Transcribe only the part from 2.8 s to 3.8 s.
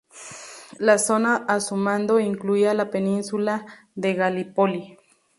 península